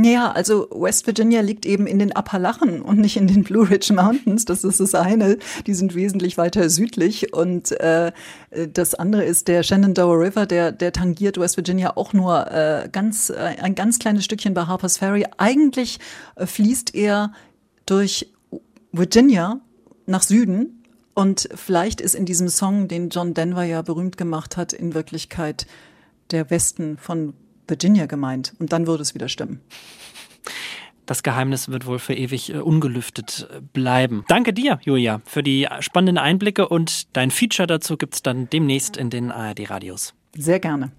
[0.00, 3.92] Ja, also West Virginia liegt eben in den Appalachen und nicht in den Blue Ridge
[3.92, 4.44] Mountains.
[4.44, 5.38] Das ist das eine.
[5.66, 7.34] Die sind wesentlich weiter südlich.
[7.34, 8.12] Und äh,
[8.72, 13.30] das andere ist der Shenandoah River, der, der tangiert West Virginia auch nur äh, ganz,
[13.30, 15.26] äh, ein ganz kleines Stückchen bei Harper's Ferry.
[15.36, 15.98] Eigentlich
[16.36, 17.32] äh, fließt er
[17.84, 18.32] durch
[18.92, 19.60] Virginia
[20.06, 20.84] nach Süden.
[21.14, 25.66] Und vielleicht ist in diesem Song, den John Denver ja berühmt gemacht hat, in Wirklichkeit
[26.30, 27.34] der Westen von
[27.68, 28.54] Virginia gemeint.
[28.58, 29.60] Und dann würde es wieder stimmen.
[31.08, 34.24] Das Geheimnis wird wohl für ewig äh, ungelüftet äh, bleiben.
[34.28, 38.98] Danke dir, Julia, für die spannenden Einblicke und dein Feature dazu gibt es dann demnächst
[38.98, 40.14] in den ARD-Radios.
[40.36, 40.92] Sehr gerne.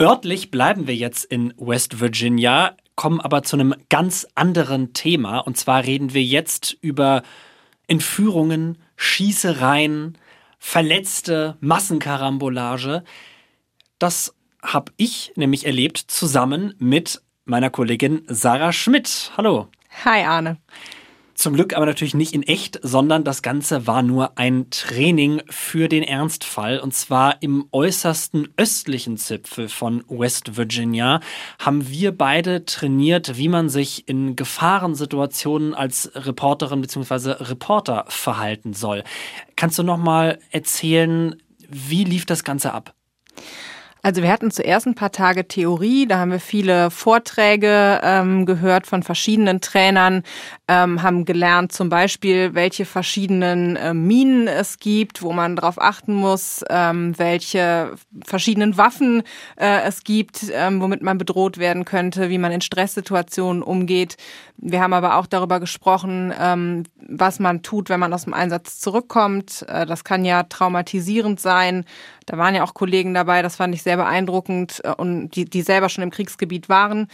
[0.00, 5.40] Örtlich bleiben wir jetzt in West Virginia, kommen aber zu einem ganz anderen Thema.
[5.40, 7.22] Und zwar reden wir jetzt über
[7.88, 10.16] Entführungen, Schießereien,
[10.60, 13.02] verletzte Massenkarambolage.
[13.98, 19.32] Das habe ich nämlich erlebt zusammen mit meiner Kollegin Sarah Schmidt.
[19.36, 19.68] Hallo.
[20.04, 20.58] Hi Arne.
[21.40, 25.88] Zum Glück aber natürlich nicht in echt, sondern das Ganze war nur ein Training für
[25.88, 26.78] den Ernstfall.
[26.80, 31.20] Und zwar im äußersten östlichen Zipfel von West Virginia
[31.58, 37.42] haben wir beide trainiert, wie man sich in Gefahrensituationen als Reporterin bzw.
[37.44, 39.02] Reporter verhalten soll.
[39.56, 42.94] Kannst du noch mal erzählen, wie lief das Ganze ab?
[44.02, 48.86] Also wir hatten zuerst ein paar Tage Theorie, da haben wir viele Vorträge ähm, gehört
[48.86, 50.22] von verschiedenen Trainern,
[50.68, 56.14] ähm, haben gelernt zum Beispiel, welche verschiedenen äh, Minen es gibt, wo man darauf achten
[56.14, 57.92] muss, ähm, welche
[58.24, 59.22] verschiedenen Waffen
[59.56, 64.16] äh, es gibt, ähm, womit man bedroht werden könnte, wie man in Stresssituationen umgeht.
[64.56, 68.78] Wir haben aber auch darüber gesprochen, ähm, was man tut, wenn man aus dem Einsatz
[68.78, 69.64] zurückkommt.
[69.68, 71.84] Äh, das kann ja traumatisierend sein.
[72.30, 75.62] Da waren ja auch Kollegen dabei, das fand ich sehr beeindruckend äh, und die, die
[75.62, 77.08] selber schon im Kriegsgebiet waren.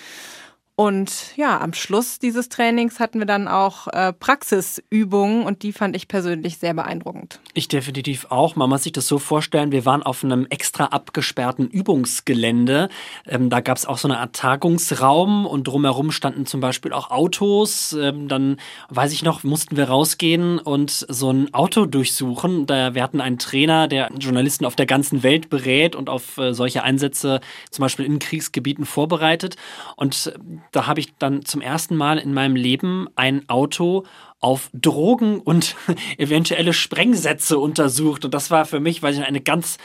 [0.79, 5.97] Und ja, am Schluss dieses Trainings hatten wir dann auch äh, Praxisübungen und die fand
[5.97, 7.41] ich persönlich sehr beeindruckend.
[7.55, 8.57] Ich definitiv auch.
[8.57, 12.91] Man muss sich das so vorstellen, wir waren auf einem extra abgesperrten Übungsgelände.
[13.27, 17.11] Ähm, da gab es auch so eine Art Tagungsraum und drumherum standen zum Beispiel auch
[17.11, 17.95] Autos.
[17.95, 18.59] Ähm, dann,
[18.91, 22.67] weiß ich noch, mussten wir rausgehen und so ein Auto durchsuchen.
[22.67, 26.53] Da, wir hatten einen Trainer, der Journalisten auf der ganzen Welt berät und auf äh,
[26.53, 29.57] solche Einsätze zum Beispiel in Kriegsgebieten vorbereitet.
[29.97, 30.35] Und
[30.77, 34.05] da habe ich dann zum ersten Mal in meinem Leben ein Auto
[34.41, 35.77] auf Drogen und
[36.19, 38.25] eventuelle Sprengsätze untersucht.
[38.25, 39.79] Und das war für mich, weil ich eine ganz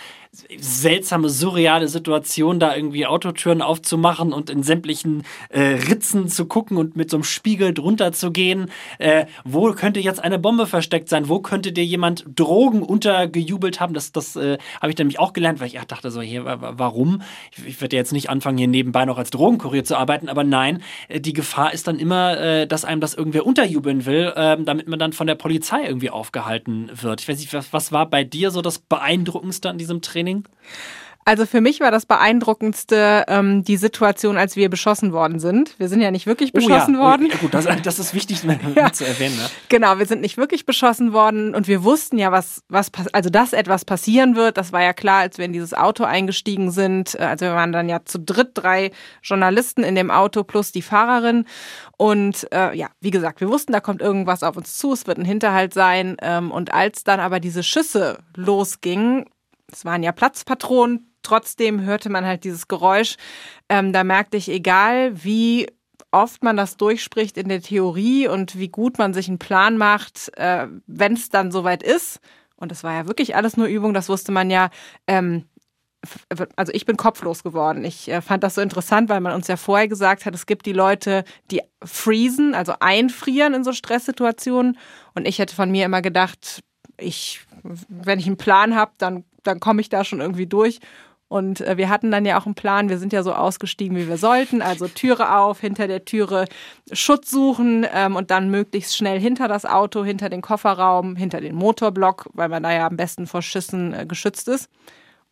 [0.57, 6.95] seltsame, surreale Situation, da irgendwie Autotüren aufzumachen und in sämtlichen äh, Ritzen zu gucken und
[6.95, 8.71] mit so einem Spiegel drunter zu gehen.
[8.97, 11.27] Äh, wo könnte jetzt eine Bombe versteckt sein?
[11.27, 13.93] Wo könnte dir jemand Drogen untergejubelt haben?
[13.93, 17.21] Das, das äh, habe ich nämlich auch gelernt, weil ich dachte so, hier, warum?
[17.51, 20.81] Ich, ich werde jetzt nicht anfangen, hier nebenbei noch als Drogenkurier zu arbeiten, aber nein,
[21.09, 24.87] äh, die Gefahr ist dann immer, äh, dass einem das irgendwer unterjubeln will, äh, damit
[24.87, 27.21] man dann von der Polizei irgendwie aufgehalten wird.
[27.21, 30.47] Ich weiß nicht, was, was war bei dir so das Beeindruckendste an diesem Training?
[31.23, 35.77] Also für mich war das beeindruckendste ähm, die Situation, als wir beschossen worden sind.
[35.77, 37.03] Wir sind ja nicht wirklich beschossen oh ja.
[37.03, 37.27] worden.
[37.29, 38.41] Oh, ja, gut, das, das ist wichtig
[38.75, 38.91] ja.
[38.91, 39.37] zu erwähnen.
[39.37, 39.49] Ne?
[39.69, 43.53] Genau, wir sind nicht wirklich beschossen worden und wir wussten ja, was, was, also dass
[43.53, 44.57] etwas passieren wird.
[44.57, 47.19] Das war ja klar, als wir in dieses Auto eingestiegen sind.
[47.19, 51.45] Also wir waren dann ja zu dritt drei Journalisten in dem Auto plus die Fahrerin.
[51.97, 55.19] Und äh, ja, wie gesagt, wir wussten, da kommt irgendwas auf uns zu, es wird
[55.19, 56.17] ein Hinterhalt sein.
[56.21, 59.25] Ähm, und als dann aber diese Schüsse losgingen,
[59.71, 63.15] es waren ja Platzpatronen, trotzdem hörte man halt dieses Geräusch.
[63.69, 65.67] Ähm, da merkte ich, egal wie
[66.11, 70.31] oft man das durchspricht in der Theorie und wie gut man sich einen Plan macht,
[70.37, 72.19] äh, wenn es dann soweit ist,
[72.57, 74.69] und das war ja wirklich alles nur Übung, das wusste man ja,
[75.07, 75.45] ähm,
[76.55, 77.85] also ich bin kopflos geworden.
[77.85, 80.65] Ich äh, fand das so interessant, weil man uns ja vorher gesagt hat, es gibt
[80.65, 84.77] die Leute, die freezen, also einfrieren in so Stresssituationen.
[85.13, 86.61] Und ich hätte von mir immer gedacht,
[86.97, 90.79] ich, wenn ich einen Plan habe, dann dann komme ich da schon irgendwie durch.
[91.31, 94.09] Und äh, wir hatten dann ja auch einen Plan, wir sind ja so ausgestiegen, wie
[94.09, 94.61] wir sollten.
[94.61, 96.43] Also Türe auf, hinter der Türe
[96.91, 101.55] Schutz suchen ähm, und dann möglichst schnell hinter das Auto, hinter den Kofferraum, hinter den
[101.55, 104.69] Motorblock, weil man da ja am besten vor Schüssen äh, geschützt ist.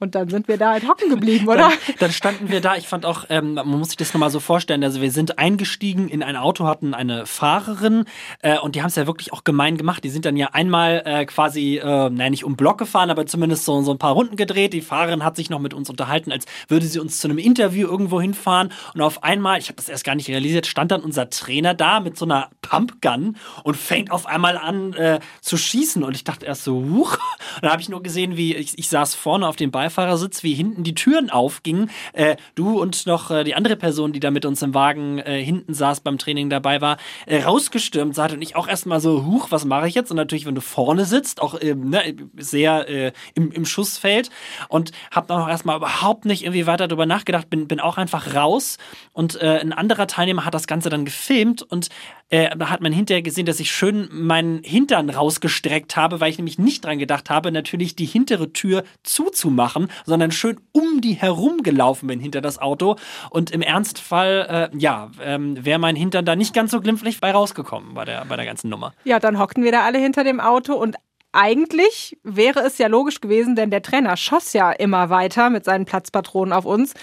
[0.02, 1.70] Und dann sind wir da halt hocken geblieben, oder?
[1.70, 2.78] Dann, dann standen wir da.
[2.78, 4.82] Ich fand auch, ähm, man muss sich das nochmal so vorstellen.
[4.82, 8.06] Also wir sind eingestiegen in ein Auto, hatten eine Fahrerin
[8.42, 10.02] äh, und die haben es ja wirklich auch gemein gemacht.
[10.06, 13.66] Die sind dann ja einmal äh, quasi, äh, naja, nicht um Block gefahren, aber zumindest
[13.66, 14.72] so, so ein paar Runden gedreht.
[14.72, 17.86] Die Fahrerin hat sich noch mit uns unterhalten, als würde sie uns zu einem Interview
[17.86, 18.72] irgendwo hinfahren.
[18.94, 22.00] Und auf einmal, ich habe das erst gar nicht realisiert, stand dann unser Trainer da
[22.00, 23.36] mit so einer Pumpgun
[23.66, 26.06] und fängt auf einmal an äh, zu schießen.
[26.06, 27.18] Und ich dachte erst so, huch.
[27.56, 30.44] Und dann habe ich nur gesehen, wie ich, ich saß vorne auf dem Beifahrer Beifahrersitz,
[30.44, 31.90] wie hinten die Türen aufgingen.
[32.14, 35.44] Äh, du und noch äh, die andere Person, die da mit uns im Wagen äh,
[35.44, 39.48] hinten saß beim Training dabei war, äh, rausgestürmt seid und ich auch erstmal so, huch,
[39.50, 40.12] was mache ich jetzt?
[40.12, 44.30] Und natürlich, wenn du vorne sitzt, auch ähm, ne, sehr äh, im, im Schussfeld
[44.68, 48.36] und hab dann auch erstmal überhaupt nicht irgendwie weiter darüber nachgedacht, bin, bin auch einfach
[48.36, 48.78] raus
[49.12, 51.90] und äh, ein anderer Teilnehmer hat das Ganze dann gefilmt und
[52.32, 56.60] da hat man hinterher gesehen, dass ich schön meinen Hintern rausgestreckt habe, weil ich nämlich
[56.60, 62.08] nicht dran gedacht habe, natürlich die hintere Tür zuzumachen, sondern schön um die herum gelaufen
[62.08, 62.96] bin hinter das Auto.
[63.30, 67.32] Und im Ernstfall, äh, ja, ähm, wäre mein Hintern da nicht ganz so glimpflich bei
[67.32, 68.94] rausgekommen bei der, bei der ganzen Nummer.
[69.04, 70.96] Ja, dann hockten wir da alle hinter dem Auto und
[71.32, 75.86] eigentlich wäre es ja logisch gewesen, denn der Trainer schoss ja immer weiter mit seinen
[75.86, 76.94] Platzpatronen auf uns,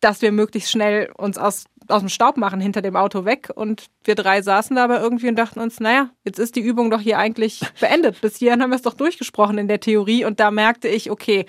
[0.00, 3.50] dass wir möglichst schnell uns aus aus dem Staub machen hinter dem Auto weg.
[3.54, 6.90] Und wir drei saßen da aber irgendwie und dachten uns, naja, jetzt ist die Übung
[6.90, 8.20] doch hier eigentlich beendet.
[8.20, 10.24] Bis hierhin haben wir es doch durchgesprochen in der Theorie.
[10.24, 11.46] Und da merkte ich, okay,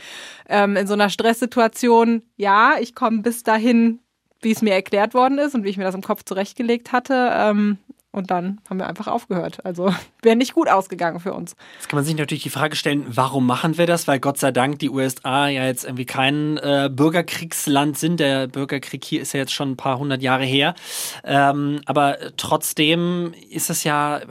[0.48, 4.00] ähm, in so einer Stresssituation, ja, ich komme bis dahin,
[4.42, 7.32] wie es mir erklärt worden ist und wie ich mir das im Kopf zurechtgelegt hatte.
[7.34, 7.78] Ähm,
[8.14, 9.66] Und dann haben wir einfach aufgehört.
[9.66, 11.56] Also wäre nicht gut ausgegangen für uns.
[11.80, 14.08] Jetzt kann man sich natürlich die Frage stellen, warum machen wir das?
[14.08, 18.20] Weil Gott sei Dank die USA ja jetzt irgendwie kein äh, Bürgerkriegsland sind.
[18.20, 20.76] Der Bürgerkrieg hier ist ja jetzt schon ein paar hundert Jahre her.
[21.24, 24.22] Ähm, aber trotzdem ist es ja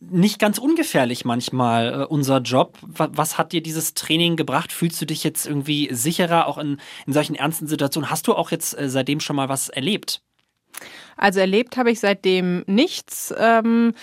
[0.00, 2.76] nicht ganz ungefährlich manchmal, äh, unser Job.
[2.82, 4.72] Was, was, hat dir dieses Training gebracht?
[4.72, 8.10] Fühlst du dich jetzt irgendwie sicherer, auch in, in solchen ernsten Situationen?
[8.10, 10.22] Hast du auch jetzt äh, seitdem schon mal was erlebt?
[11.16, 13.34] Also erlebt habe ich seitdem nichts.
[13.38, 13.94] Ähm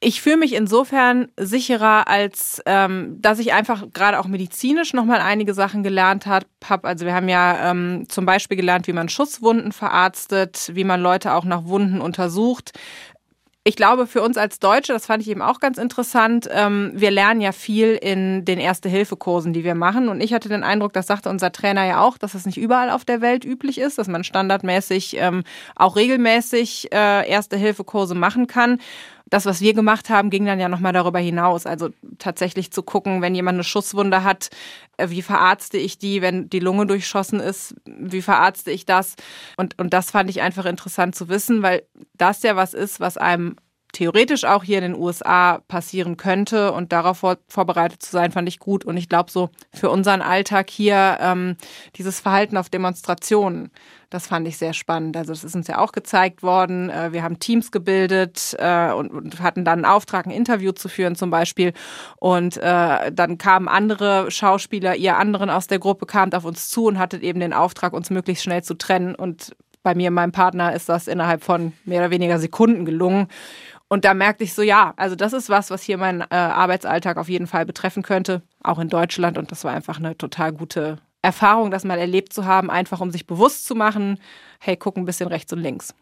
[0.00, 5.54] ich fühle mich insofern sicherer, als ähm, dass ich einfach gerade auch medizinisch nochmal einige
[5.54, 6.46] Sachen gelernt habe.
[6.82, 11.34] Also wir haben ja ähm, zum Beispiel gelernt, wie man Schusswunden verarztet, wie man Leute
[11.34, 12.78] auch nach Wunden untersucht
[13.68, 17.10] ich glaube, für uns als Deutsche, das fand ich eben auch ganz interessant, ähm, wir
[17.10, 20.08] lernen ja viel in den Erste-Hilfe-Kursen, die wir machen.
[20.08, 22.88] Und ich hatte den Eindruck, das sagte unser Trainer ja auch, dass es nicht überall
[22.88, 25.44] auf der Welt üblich ist, dass man standardmäßig ähm,
[25.76, 28.78] auch regelmäßig äh, Erste-Hilfe-Kurse machen kann
[29.30, 31.66] das, was wir gemacht haben, ging dann ja nochmal darüber hinaus.
[31.66, 34.50] Also tatsächlich zu gucken, wenn jemand eine Schusswunde hat,
[34.96, 39.16] äh, wie verarzte ich die, wenn die Lunge durchschossen ist, wie verarzte ich das?
[39.56, 41.82] Und, und das fand ich einfach interessant zu wissen, weil
[42.16, 43.56] das ja was ist, was einem
[43.92, 48.48] theoretisch auch hier in den USA passieren könnte und darauf vor, vorbereitet zu sein, fand
[48.48, 48.84] ich gut.
[48.84, 51.56] Und ich glaube, so für unseren Alltag hier ähm,
[51.96, 53.70] dieses Verhalten auf Demonstrationen,
[54.10, 55.16] das fand ich sehr spannend.
[55.16, 56.90] Also das ist uns ja auch gezeigt worden.
[56.90, 60.88] Äh, wir haben Teams gebildet äh, und, und, hatten dann einen Auftrag, ein Interview zu
[60.88, 61.72] führen zum Beispiel.
[62.16, 66.86] Und äh, dann kamen andere Schauspieler, ihr anderen aus der Gruppe, kamt auf uns zu
[66.86, 69.14] und hattet eben den Auftrag, uns möglichst schnell zu trennen.
[69.14, 73.28] Und bei mir meinem Partner ist das innerhalb von mehr oder weniger Sekunden gelungen.
[73.88, 77.16] Und da merkte ich so, ja, also das ist was, was hier meinen äh, Arbeitsalltag
[77.16, 79.38] auf jeden Fall betreffen könnte, auch in Deutschland.
[79.38, 83.10] Und das war einfach eine total gute Erfahrung, das mal erlebt zu haben, einfach um
[83.10, 84.18] sich bewusst zu machen,
[84.60, 85.94] hey, guck ein bisschen rechts und links.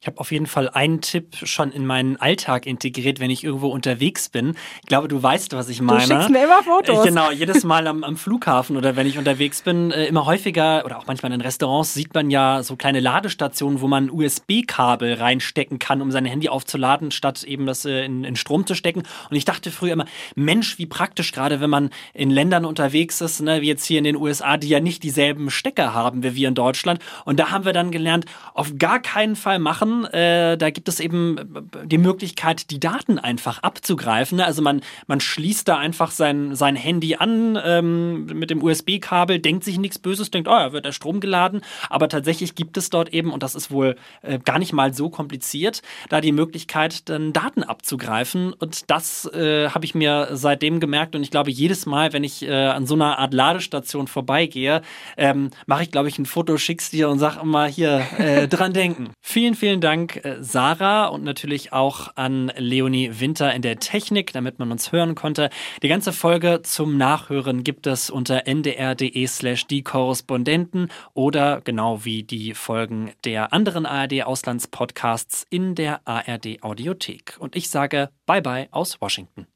[0.00, 3.68] Ich habe auf jeden Fall einen Tipp schon in meinen Alltag integriert, wenn ich irgendwo
[3.68, 4.54] unterwegs bin.
[4.82, 6.00] Ich glaube, du weißt, was ich meine.
[6.00, 7.04] Du schickst mir immer Fotos.
[7.04, 10.84] Äh, genau, jedes Mal am, am Flughafen oder wenn ich unterwegs bin, äh, immer häufiger
[10.84, 15.78] oder auch manchmal in Restaurants sieht man ja so kleine Ladestationen, wo man USB-Kabel reinstecken
[15.78, 19.02] kann, um sein Handy aufzuladen, statt eben das äh, in, in Strom zu stecken.
[19.30, 23.40] Und ich dachte früher immer, Mensch, wie praktisch, gerade wenn man in Ländern unterwegs ist,
[23.40, 26.48] ne, wie jetzt hier in den USA, die ja nicht dieselben Stecker haben wie wir
[26.48, 27.00] in Deutschland.
[27.24, 29.69] Und da haben wir dann gelernt, auf gar keinen Fall machen.
[30.12, 31.36] Äh, da gibt es eben
[31.84, 34.38] die Möglichkeit, die Daten einfach abzugreifen.
[34.38, 34.44] Ne?
[34.44, 39.64] Also man, man schließt da einfach sein, sein Handy an ähm, mit dem USB-Kabel, denkt
[39.64, 41.60] sich nichts Böses, denkt, oh, ja, wird der Strom geladen.
[41.88, 45.10] Aber tatsächlich gibt es dort eben, und das ist wohl äh, gar nicht mal so
[45.10, 48.52] kompliziert, da die Möglichkeit, dann Daten abzugreifen.
[48.52, 51.14] Und das äh, habe ich mir seitdem gemerkt.
[51.14, 54.82] Und ich glaube, jedes Mal, wenn ich äh, an so einer Art Ladestation vorbeigehe,
[55.16, 58.72] ähm, mache ich, glaube ich, ein Foto, schick's dir und sag immer hier äh, dran
[58.72, 59.10] denken.
[59.20, 64.58] Vielen, vielen Dank, äh, Sarah, und natürlich auch an Leonie Winter in der Technik, damit
[64.58, 65.50] man uns hören konnte.
[65.82, 72.22] Die ganze Folge zum Nachhören gibt es unter ndr.de slash die Korrespondenten oder genau wie
[72.22, 77.36] die Folgen der anderen ARD-Auslandspodcasts in der ARD-Audiothek.
[77.38, 79.46] Und ich sage Bye bye aus Washington.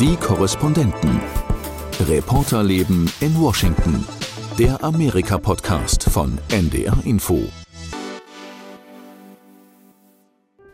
[0.00, 1.20] Die Korrespondenten.
[2.08, 4.06] Reporterleben in Washington
[4.58, 7.40] der Amerika-Podcast von NDR Info.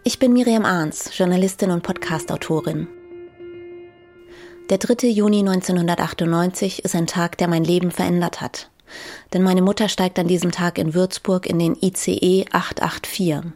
[0.02, 2.88] Ich bin Miriam Arns, Journalistin und Podcastautorin.
[4.70, 5.08] Der 3.
[5.08, 8.70] Juni 1998 ist ein Tag, der mein Leben verändert hat.
[9.32, 13.52] Denn meine Mutter steigt an diesem Tag in Würzburg in den ICE 884.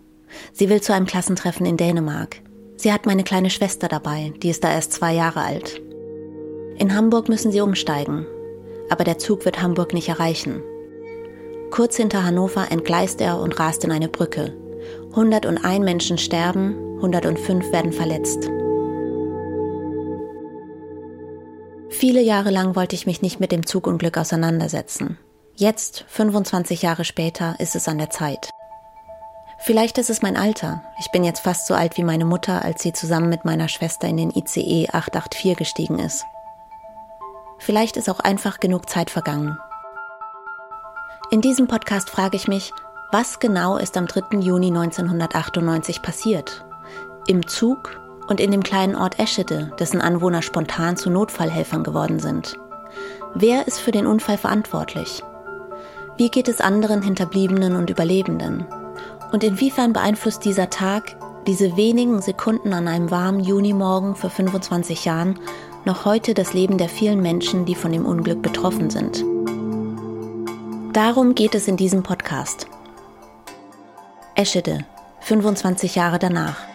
[0.52, 2.40] Sie will zu einem Klassentreffen in Dänemark.
[2.76, 5.80] Sie hat meine kleine Schwester dabei, die ist da erst zwei Jahre alt.
[6.76, 8.26] In Hamburg müssen sie umsteigen
[8.90, 10.62] aber der Zug wird Hamburg nicht erreichen.
[11.70, 14.52] Kurz hinter Hannover entgleist er und rast in eine Brücke.
[15.10, 18.50] 101 Menschen sterben, 105 werden verletzt.
[21.88, 25.18] Viele Jahre lang wollte ich mich nicht mit dem Zugunglück auseinandersetzen.
[25.54, 28.50] Jetzt, 25 Jahre später, ist es an der Zeit.
[29.58, 30.82] Vielleicht ist es mein Alter.
[30.98, 34.08] Ich bin jetzt fast so alt wie meine Mutter, als sie zusammen mit meiner Schwester
[34.08, 36.24] in den ICE 884 gestiegen ist.
[37.60, 39.58] Vielleicht ist auch einfach genug Zeit vergangen.
[41.30, 42.72] In diesem Podcast frage ich mich,
[43.12, 44.38] was genau ist am 3.
[44.38, 46.64] Juni 1998 passiert?
[47.26, 52.58] Im Zug und in dem kleinen Ort Eschede, dessen Anwohner spontan zu Notfallhelfern geworden sind.
[53.34, 55.22] Wer ist für den Unfall verantwortlich?
[56.16, 58.66] Wie geht es anderen Hinterbliebenen und Überlebenden?
[59.32, 65.38] Und inwiefern beeinflusst dieser Tag, diese wenigen Sekunden an einem warmen Junimorgen vor 25 Jahren,
[65.84, 69.24] noch heute das Leben der vielen Menschen, die von dem Unglück betroffen sind.
[70.92, 72.66] Darum geht es in diesem Podcast.
[74.34, 74.84] Eschede,
[75.20, 76.69] 25 Jahre danach.